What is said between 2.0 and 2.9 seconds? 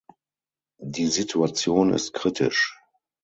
kritisch.